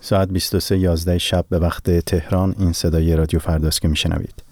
[0.00, 4.42] ساعت 23 11 شب به وقت تهران این صدای رادیو فرداست که میشنوید.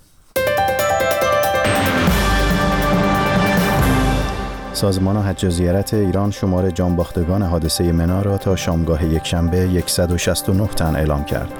[4.72, 11.24] سازمان حج زیارت ایران شمار جانباختگان حادثه منا را تا شامگاه یکشنبه 169 تن اعلام
[11.24, 11.52] کرد.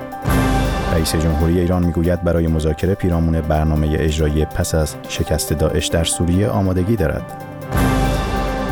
[0.93, 6.49] رئیس جمهوری ایران می‌گوید برای مذاکره پیرامون برنامه اجرایی پس از شکست داعش در سوریه
[6.49, 7.48] آمادگی دارد.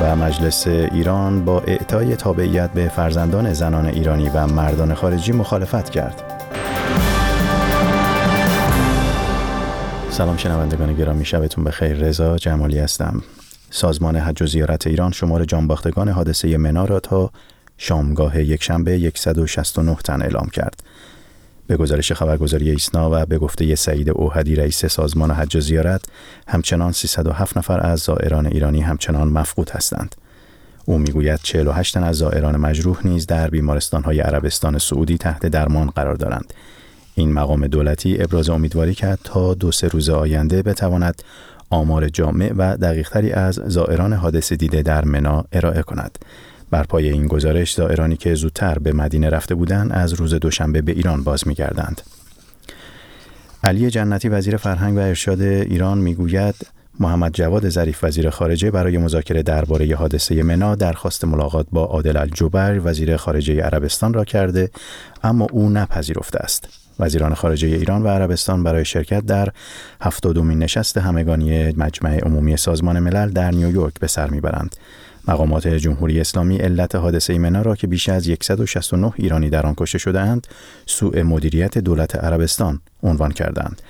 [0.02, 6.22] و مجلس ایران با اعطای تابعیت به فرزندان زنان ایرانی و مردان خارجی مخالفت کرد.
[10.10, 13.22] سلام شنوندگان گرامی شبتون بخیر رضا جمالی هستم.
[13.70, 17.30] سازمان حج و زیارت ایران شمار جانباختگان حادثه منا را تا
[17.78, 20.82] شامگاه یکشنبه 169 تن اعلام کرد.
[21.66, 26.04] به گزارش خبرگزاری ایسنا و به گفته سعید اوهدی رئیس سازمان حج و زیارت
[26.48, 30.14] همچنان 307 نفر از زائران ایرانی همچنان مفقود هستند.
[30.84, 36.14] او می‌گوید 48 تن از زائران مجروح نیز در بیمارستانهای عربستان سعودی تحت درمان قرار
[36.14, 36.54] دارند.
[37.14, 41.22] این مقام دولتی ابراز امیدواری کرد تا دو سه روز آینده بتواند
[41.70, 46.18] آمار جامع و دقیقتری از زائران حادثه دیده در منا ارائه کند.
[46.70, 50.92] بر پای این گزارش زائرانی که زودتر به مدینه رفته بودند از روز دوشنبه به
[50.92, 52.00] ایران باز می‌گردند.
[53.64, 56.54] علی جنتی وزیر فرهنگ و ارشاد ایران می‌گوید
[57.00, 62.80] محمد جواد ظریف وزیر خارجه برای مذاکره درباره حادثه منا درخواست ملاقات با عادل الجبر
[62.84, 64.70] وزیر خارجه عربستان را کرده
[65.24, 66.68] اما او نپذیرفته است.
[67.00, 69.48] وزیران خارجه ایران و عربستان برای شرکت در
[70.00, 74.76] هفتادمین نشست همگانی مجمع عمومی سازمان ملل در نیویورک به سر می‌برند.
[75.28, 79.98] مقامات جمهوری اسلامی علت حادثه ایمنا را که بیش از 169 ایرانی در آن کشته
[79.98, 80.46] شدهاند
[80.86, 83.82] سوء مدیریت دولت عربستان عنوان کردند.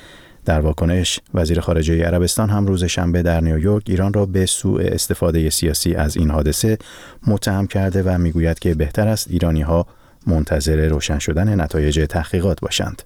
[0.45, 5.51] در واکنش وزیر خارجه عربستان هم روز شنبه در نیویورک ایران را به سوء استفاده
[5.51, 6.79] سیاسی از این حادثه
[7.27, 9.87] متهم کرده و می‌گوید که بهتر است ایرانی ها
[10.27, 13.03] منتظر روشن شدن نتایج تحقیقات باشند.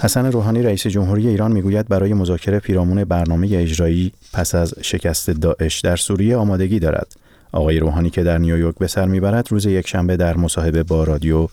[0.00, 5.80] حسن روحانی رئیس جمهوری ایران می‌گوید برای مذاکره پیرامون برنامه اجرایی پس از شکست داعش
[5.80, 7.16] در سوریه آمادگی دارد.
[7.52, 11.48] آقای روحانی که در نیویورک به سر می‌برد روز یکشنبه در مصاحبه با رادیو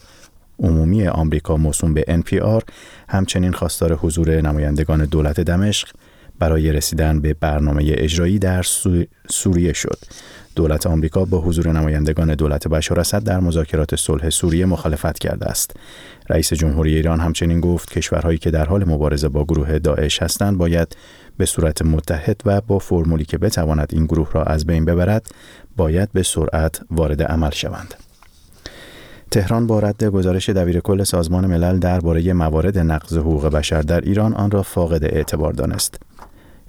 [0.59, 2.63] عمومی آمریکا موسوم به NPR
[3.09, 5.87] همچنین خواستار حضور نمایندگان دولت دمشق
[6.39, 8.63] برای رسیدن به برنامه اجرایی در
[9.29, 9.97] سوریه شد.
[10.55, 15.75] دولت آمریکا با حضور نمایندگان دولت بشار اسد در مذاکرات صلح سوریه مخالفت کرده است.
[16.29, 20.95] رئیس جمهوری ایران همچنین گفت کشورهایی که در حال مبارزه با گروه داعش هستند باید
[21.37, 25.31] به صورت متحد و با فرمولی که بتواند این گروه را از بین ببرد
[25.77, 27.93] باید به سرعت وارد عمل شوند.
[29.31, 34.33] تهران با رد گزارش دبیر کل سازمان ملل درباره موارد نقض حقوق بشر در ایران
[34.33, 36.08] آن را فاقد اعتبار دانست.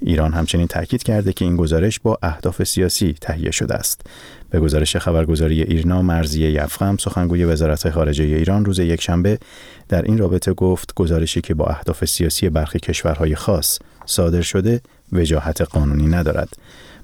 [0.01, 4.01] ایران همچنین تاکید کرده که این گزارش با اهداف سیاسی تهیه شده است.
[4.49, 9.39] به گزارش خبرگزاری ایرنا مرزیه یفخم سخنگوی وزارت خارجه ایران روز یکشنبه
[9.89, 14.81] در این رابطه گفت گزارشی که با اهداف سیاسی برخی کشورهای خاص صادر شده
[15.11, 16.57] وجاهت قانونی ندارد.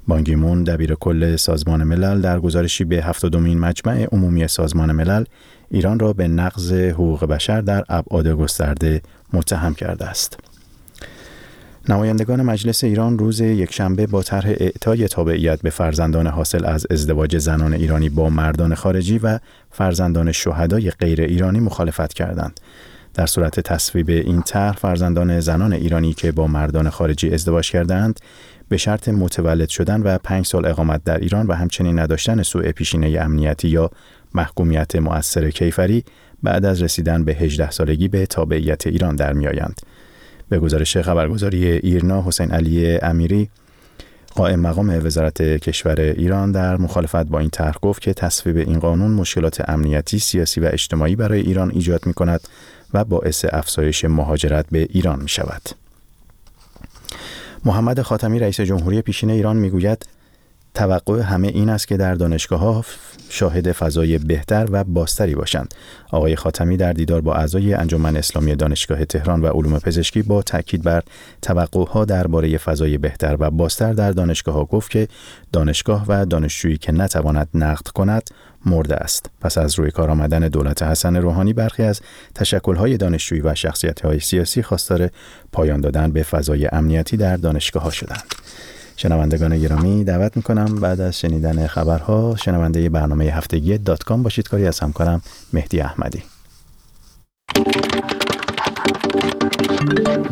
[0.08, 5.24] بانگیمون دبیر کل سازمان ملل در گزارشی به هفتادمین مجمع عمومی سازمان ملل
[5.72, 9.02] ایران را به نقض حقوق بشر در ابعاد گسترده
[9.34, 10.38] متهم کرده است.
[11.90, 17.74] نمایندگان مجلس ایران روز یکشنبه با طرح اعطای تابعیت به فرزندان حاصل از ازدواج زنان
[17.74, 19.40] ایرانی با مردان خارجی و
[19.72, 22.60] فرزندان شهدای غیر ایرانی مخالفت کردند.
[23.14, 28.20] در صورت تصویب این طرح فرزندان زنان ایرانی که با مردان خارجی ازدواج کردند
[28.70, 33.20] به شرط متولد شدن و پنج سال اقامت در ایران و همچنین نداشتن سوء پیشینه
[33.22, 33.92] امنیتی یا
[34.34, 36.04] محکومیت مؤثر کیفری
[36.44, 39.82] بعد از رسیدن به 18 سالگی به تابعیت ایران در میآیند.
[40.50, 43.50] به گزارش خبرگزاری ایرنا حسین علی امیری
[44.36, 49.12] قائم مقام وزارت کشور ایران در مخالفت با این طرح گفت که تصویب این قانون
[49.12, 52.42] مشکلات امنیتی، سیاسی و اجتماعی برای ایران ایجاد می کند
[52.94, 55.62] و باعث افزایش مهاجرت به ایران می شود.
[57.66, 60.06] محمد خاتمی رئیس جمهوری پیشین ایران می‌گوید
[60.78, 62.86] توقع همه این است که در دانشگاه ها
[63.30, 65.74] شاهد فضای بهتر و باستری باشند.
[66.12, 70.84] آقای خاتمی در دیدار با اعضای انجمن اسلامی دانشگاه تهران و علوم پزشکی با تاکید
[70.84, 71.04] بر
[71.42, 75.08] توقعها درباره فضای بهتر و باستر در دانشگاه ها گفت که
[75.54, 78.30] دانشگاه و دانشجویی که نتواند نقد کند
[78.66, 79.30] مرده است.
[79.42, 82.02] پس از روی کار آمدن دولت حسن روحانی برخی از
[82.36, 85.10] تشکل‌های دانشجویی و شخصیت‌های سیاسی خواستار
[85.52, 88.24] پایان دادن به فضای امنیتی در دانشگاه ها شدند.
[89.00, 94.48] شنوندگان گرامی دعوت می‌کنم بعد از شنیدن خبرها شنونده برنامه هفتگی دات کام باشید.
[94.48, 95.22] کاری از همکارم
[95.54, 96.24] مهدی احمدی.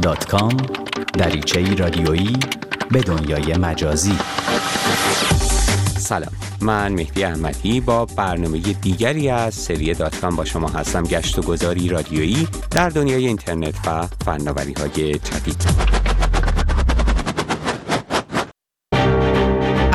[0.01, 0.57] دات کام
[1.13, 2.37] دریچه رادیویی
[2.91, 4.17] به دنیای مجازی.
[5.97, 6.31] سلام.
[6.61, 11.03] من مهدی احمدی با برنامه دیگری از سری دات کام با شما هستم.
[11.03, 15.65] گشت و گذاری رادیویی در دنیای اینترنت و فناوری های جدید.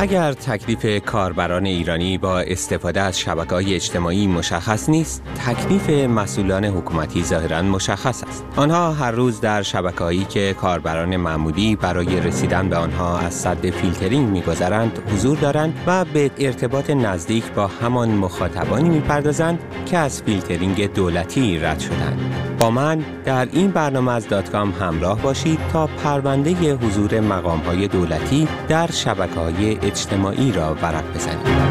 [0.02, 7.24] اگر تکلیف کاربران ایرانی با استفاده از شبکه های اجتماعی مشخص نیست، تکلیف مسئولان حکومتی
[7.24, 8.44] ظاهرا مشخص است.
[8.56, 13.70] آنها هر روز در شبکه هایی که کاربران معمولی برای رسیدن به آنها از سد
[13.70, 20.92] فیلترینگ میگذرند حضور دارند و به ارتباط نزدیک با همان مخاطبانی می‌پردازند که از فیلترینگ
[20.92, 22.49] دولتی رد شدند.
[22.60, 27.88] با من در این برنامه از دات کام همراه باشید تا پرونده حضور مقام های
[27.88, 31.70] دولتی در شبکه های اجتماعی را ورق بزنیم.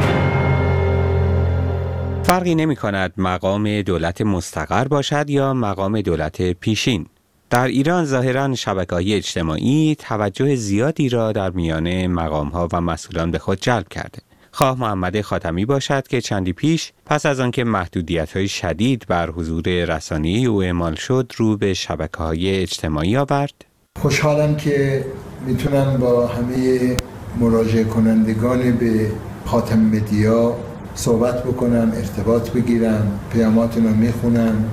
[2.24, 7.06] فرقی نمی کند مقام دولت مستقر باشد یا مقام دولت پیشین.
[7.50, 13.32] در ایران ظاهرا شبکه های اجتماعی توجه زیادی را در میان مقام ها و مسئولان
[13.32, 14.29] به خود جلب کرده.
[14.52, 19.64] خواه محمد خاتمی باشد که چندی پیش پس از آنکه محدودیت های شدید بر حضور
[19.86, 23.66] رسانی او اعمال شد رو به شبکه های اجتماعی آورد
[24.02, 25.06] خوشحالم که
[25.48, 26.98] می‌تونم با همه
[27.40, 29.12] مراجعه کنندگان به
[29.46, 30.56] خاتم مدیا
[30.96, 34.72] صحبت بکنم ارتباط بگیرم پیاماتون رو می‌خونم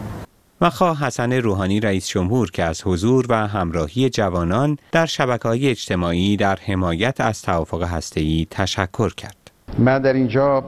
[0.61, 5.69] و خواه حسن روحانی رئیس جمهور که از حضور و همراهی جوانان در شبکه های
[5.69, 9.46] اجتماعی در حمایت از توافق هسته‌ای تشکر کرد.
[9.79, 10.65] من در اینجا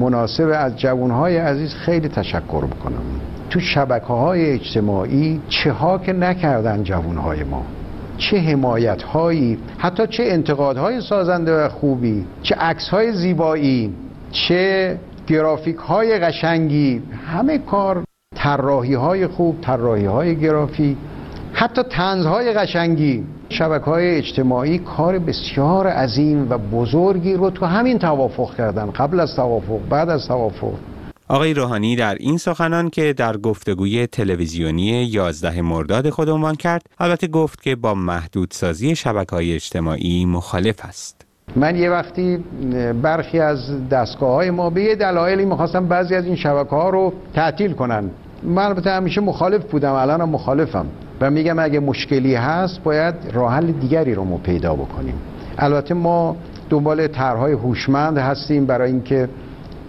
[0.00, 3.02] مناسب از جوانهای عزیز خیلی تشکر می‌کنم.
[3.50, 7.62] تو شبکه های اجتماعی چه ها که نکردن جوانهای ما؟
[8.18, 13.94] چه حمایت هایی حتی چه انتقادهای سازنده و خوبی؟ چه عکس های زیبایی؟
[14.32, 14.96] چه
[15.26, 18.04] گرافیک های قشنگی؟ همه کار
[18.36, 20.96] طراحی های خوب طراحی های گرافیک.
[21.60, 23.24] حتی تنزهای قشنگی.
[23.48, 28.90] شبکه های اجتماعی کار بسیار عظیم و بزرگی رو تو همین توافق کردن.
[28.90, 30.72] قبل از توافق بعد از توافق.
[31.28, 37.26] آقای روحانی در این سخنان که در گفتگوی تلویزیونی 11 مرداد خود عنوان کرد البته
[37.26, 41.26] گفت که با محدودسازی شبکه های اجتماعی مخالف است.
[41.56, 42.44] من یه وقتی
[43.02, 47.12] برخی از دستگاه های ما به یه دلایلی می‌خواستم بعضی از این شبکه ها رو
[47.34, 48.10] تعطیل کنن.
[48.42, 50.86] من البته همیشه مخالف بودم الان مخالفم.
[51.20, 55.14] و میگم اگه مشکلی هست باید راه حل دیگری رو ما پیدا بکنیم.
[55.58, 56.36] البته ما
[56.70, 59.28] دنبال طرحهای هوشمند هستیم برای اینکه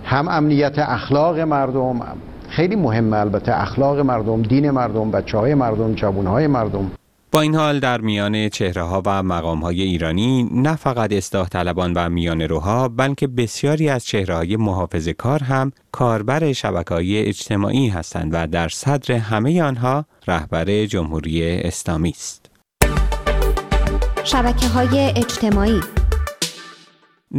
[0.03, 2.01] هم امنیت اخلاق مردم
[2.49, 6.91] خیلی مهمه البته اخلاق مردم دین مردم بچه های مردم جوان های مردم.
[7.31, 11.93] با این حال در میان چهره ها و مقام های ایرانی نه فقط اصلاح طلبان
[11.93, 17.89] و میان روها بلکه بسیاری از چهره های محافظ کار هم کاربر شبکه های اجتماعی
[17.89, 22.49] هستند و در صدر همه آنها رهبر جمهوری اسلامی است.
[24.23, 25.81] شبکه های اجتماعی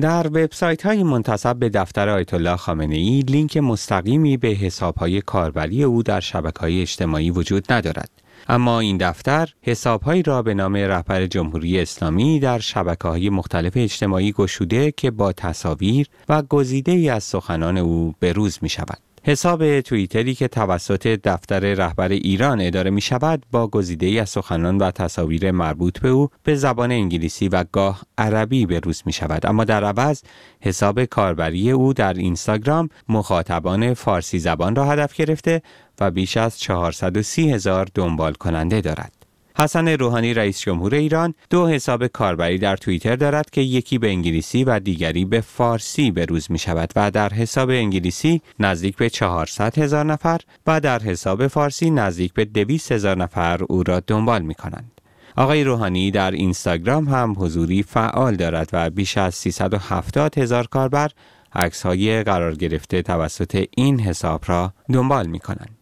[0.00, 5.20] در وبسایت های منتصب به دفتر آیت الله خامنه ای لینک مستقیمی به حساب های
[5.20, 8.19] کاربری او در شبکه های اجتماعی وجود ندارد.
[8.48, 14.32] اما این دفتر حسابهایی را به نام رهبر جمهوری اسلامی در شبکه های مختلف اجتماعی
[14.32, 19.09] گشوده که با تصاویر و گزیده ای از سخنان او بروز می شود.
[19.22, 24.78] حساب توییتری که توسط دفتر رهبر ایران اداره می شود با گزیده ای از سخنان
[24.78, 29.46] و تصاویر مربوط به او به زبان انگلیسی و گاه عربی به روز می شود
[29.46, 30.22] اما در عوض
[30.60, 35.62] حساب کاربری او در اینستاگرام مخاطبان فارسی زبان را هدف گرفته
[36.00, 39.19] و بیش از 430 هزار دنبال کننده دارد.
[39.56, 44.64] حسن روحانی رئیس جمهور ایران دو حساب کاربری در توییتر دارد که یکی به انگلیسی
[44.64, 49.78] و دیگری به فارسی به روز می شود و در حساب انگلیسی نزدیک به 400
[49.78, 54.54] هزار نفر و در حساب فارسی نزدیک به 200 هزار نفر او را دنبال می
[54.54, 55.00] کنند.
[55.36, 61.10] آقای روحانی در اینستاگرام هم حضوری فعال دارد و بیش از 370 هزار کاربر
[61.52, 65.79] عکس های قرار گرفته توسط این حساب را دنبال می کنند.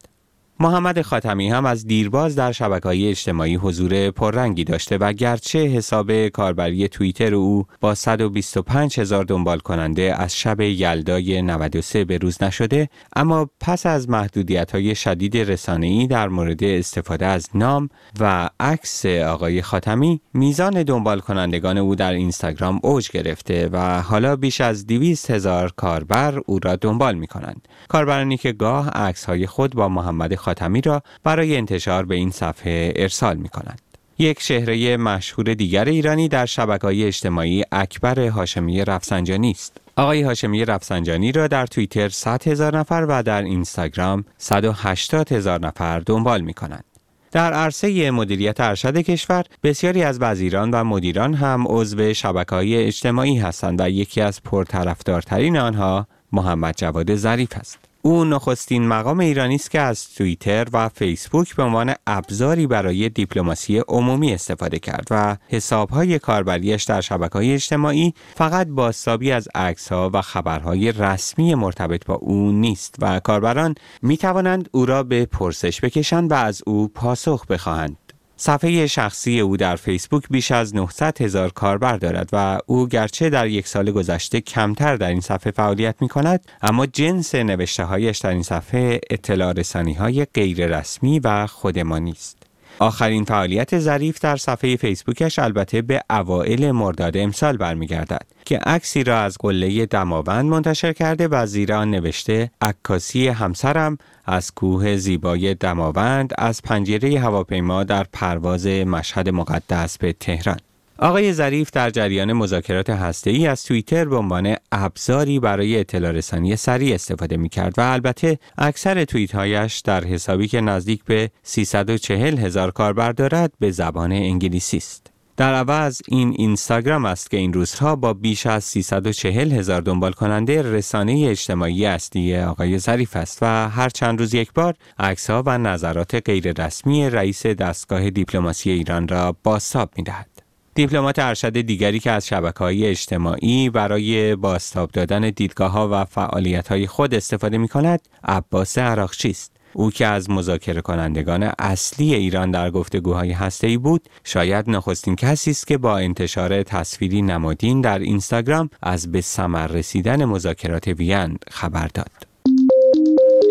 [0.61, 2.53] محمد خاتمی هم از دیرباز در
[2.85, 9.59] های اجتماعی حضور پررنگی داشته و گرچه حساب کاربری توییتر او با 125 هزار دنبال
[9.59, 16.07] کننده از شب یلدای 93 به روز نشده اما پس از محدودیت های شدید رسانه‌ای
[16.07, 17.89] در مورد استفاده از نام
[18.21, 24.61] و عکس آقای خاتمی میزان دنبال کنندگان او در اینستاگرام اوج گرفته و حالا بیش
[24.61, 29.75] از 200 هزار کاربر او را دنبال می کنند کاربرانی که گاه عکس های خود
[29.75, 30.48] با محمد خاتمی
[30.85, 33.81] را برای انتشار به این صفحه ارسال می کنند.
[34.19, 39.77] یک شهره مشهور دیگر ایرانی در شبکه های اجتماعی اکبر هاشمی رفسنجانی است.
[39.97, 46.01] آقای هاشمی رفسنجانی را در توییتر 100 هزار نفر و در اینستاگرام 180 هزار نفر
[46.01, 46.85] دنبال می کنند.
[47.33, 53.39] در عرصه مدیریت ارشد کشور بسیاری از وزیران و مدیران هم عضو شبکه های اجتماعی
[53.39, 57.88] هستند و یکی از پرطرفدارترین آنها محمد جواد ظریف است.
[58.03, 63.79] او نخستین مقام ایرانی است که از توییتر و فیسبوک به عنوان ابزاری برای دیپلماسی
[63.79, 70.93] عمومی استفاده کرد و حسابهای کاربریش در شبکه‌های اجتماعی فقط بازتابی از عکس‌ها و خبرهای
[70.93, 76.35] رسمی مرتبط با او نیست و کاربران می توانند او را به پرسش بکشند و
[76.35, 78.08] از او پاسخ بخواهند.
[78.41, 83.47] صفحه شخصی او در فیسبوک بیش از 900 هزار کاربر دارد و او گرچه در
[83.47, 88.31] یک سال گذشته کمتر در این صفحه فعالیت می کند اما جنس نوشته هایش در
[88.31, 92.38] این صفحه اطلاع رسانی های غیر رسمی و خودمانی است.
[92.79, 99.21] آخرین فعالیت ظریف در صفحه فیسبوکش البته به اوائل مرداد امسال برمیگردد که عکسی را
[99.21, 106.33] از قله دماوند منتشر کرده و زیر آن نوشته عکاسی همسرم از کوه زیبای دماوند
[106.39, 110.59] از پنجره هواپیما در پرواز مشهد مقدس به تهران.
[111.01, 116.95] آقای ظریف در جریان مذاکرات هسته‌ای از توییتر به عنوان ابزاری برای اطلاع رسانی سریع
[116.95, 122.71] استفاده می کرد و البته اکثر توییت هایش در حسابی که نزدیک به 340 هزار
[122.71, 125.13] کاربر دارد به زبان انگلیسی است.
[125.37, 130.63] در عوض این اینستاگرام است که این روزها با بیش از 340 هزار دنبال کننده
[130.63, 135.59] رسانه اجتماعی اصلی آقای ظریف است و هر چند روز یک بار عکس ها و
[135.59, 140.38] نظرات غیررسمی رئیس دستگاه دیپلماسی ایران را بازتاب می دهد.
[140.79, 146.69] دیپلمات ارشد دیگری که از شبکه های اجتماعی برای باستاب دادن دیدگاه ها و فعالیت
[146.69, 149.53] های خود استفاده می کند عباس عراقچی است.
[149.73, 155.67] او که از مذاکره کنندگان اصلی ایران در گفتگوهای هسته‌ای بود شاید نخستین کسی است
[155.67, 162.27] که با انتشار تصویری نمادین در اینستاگرام از به ثمر رسیدن مذاکرات وین خبر داد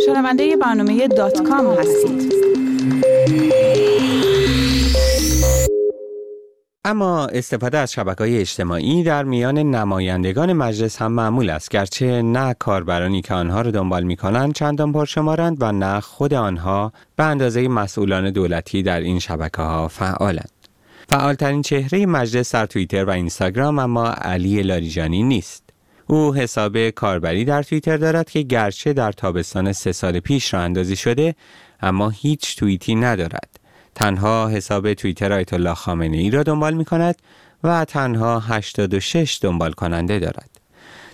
[0.06, 2.34] شنونده برنامه دات کام هستید
[6.88, 12.54] اما استفاده از شبکه های اجتماعی در میان نمایندگان مجلس هم معمول است گرچه نه
[12.54, 17.68] کاربرانی که آنها را دنبال می کنند چندان پرشمارند و نه خود آنها به اندازه
[17.68, 20.52] مسئولان دولتی در این شبکه ها فعالند.
[21.10, 25.64] فعالترین چهره مجلس در توییتر و اینستاگرام اما علی لاریجانی نیست.
[26.08, 30.96] او حساب کاربری در توییتر دارد که گرچه در تابستان سه سال پیش را اندازی
[30.96, 31.36] شده
[31.82, 33.67] اما هیچ توییتی ندارد.
[33.98, 37.16] تنها حساب توییتر آیت الله خامنه ای را دنبال می کند
[37.64, 40.50] و تنها 86 دنبال کننده دارد.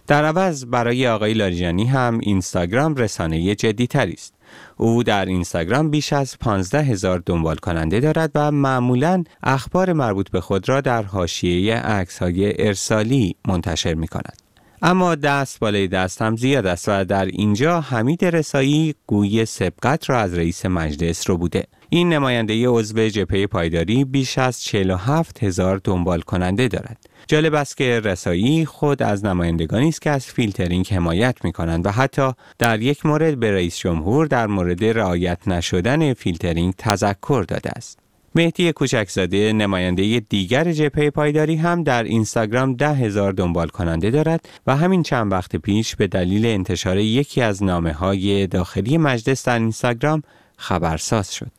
[0.07, 4.33] در عوض برای آقای لاریجانی هم اینستاگرام رسانه جدی تری است.
[4.77, 10.41] او در اینستاگرام بیش از 15 هزار دنبال کننده دارد و معمولا اخبار مربوط به
[10.41, 14.37] خود را در حاشیه عکس های ارسالی منتشر می کند.
[14.81, 20.19] اما دست بالای دست هم زیاد است و در اینجا حمید رسایی گوی سبقت را
[20.19, 21.63] از رئیس مجلس ربوده.
[21.93, 26.97] این نماینده عضو جبهه پایداری بیش از 47 هزار دنبال کننده دارد.
[27.27, 31.89] جالب است که رسایی خود از نمایندگانی است که از فیلترینگ حمایت می کنند و
[31.89, 37.99] حتی در یک مورد به رئیس جمهور در مورد رعایت نشدن فیلترینگ تذکر داده است.
[38.35, 44.75] مهدی کوچکزاده نماینده دیگر جبهه پایداری هم در اینستاگرام ده هزار دنبال کننده دارد و
[44.75, 50.23] همین چند وقت پیش به دلیل انتشار یکی از نامه های داخلی مجلس در اینستاگرام
[50.57, 51.51] خبرساز شد.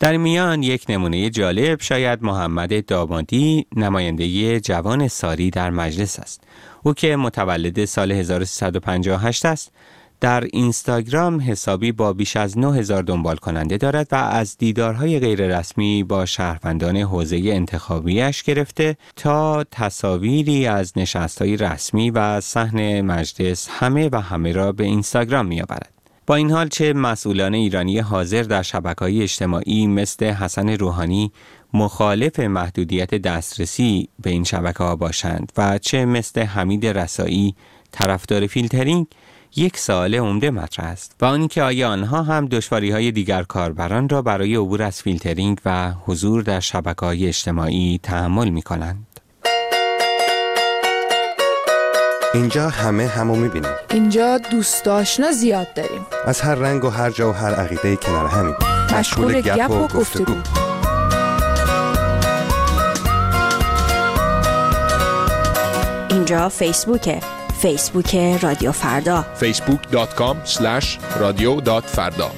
[0.00, 6.40] در میان یک نمونه جالب شاید محمد دامادی نماینده جوان ساری در مجلس است.
[6.82, 9.72] او که متولد سال 1358 است
[10.20, 16.26] در اینستاگرام حسابی با بیش از 9000 دنبال کننده دارد و از دیدارهای غیررسمی با
[16.26, 24.52] شهروندان حوزه انتخابیش گرفته تا تصاویری از نشستهای رسمی و صحن مجلس همه و همه
[24.52, 25.95] را به اینستاگرام می آورد.
[26.26, 31.32] با این حال چه مسئولان ایرانی حاضر در شبکه اجتماعی مثل حسن روحانی
[31.74, 37.54] مخالف محدودیت دسترسی به این شبکه ها باشند و چه مثل حمید رسایی
[37.92, 39.06] طرفدار فیلترینگ
[39.56, 44.08] یک سوال عمده مطرح است و آن که آیا آنها هم دشواری های دیگر کاربران
[44.08, 49.15] را برای عبور از فیلترینگ و حضور در شبکه های اجتماعی تحمل می کنند.
[52.36, 53.70] اینجا همه همو می‌بینیم.
[53.90, 56.06] اینجا دوست آشنا زیاد داریم.
[56.26, 58.54] از هر رنگ و هر جا و هر عقیده کنار همیم.
[58.94, 60.34] مشغول گپ و گفتگو.
[66.10, 67.20] اینجا فیسبوکه.
[67.62, 69.24] فیسبوک رادیو فردا.
[69.40, 70.36] facebook.com
[71.20, 72.30] رادیو فردا.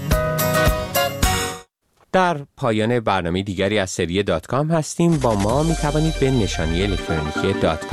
[2.13, 5.19] در پایان برنامه دیگری از سری دات کام هستیم.
[5.19, 7.85] با ما می توانید به نشانی الکترونیکی دات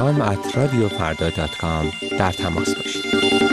[1.58, 3.45] کام در تماس باشید.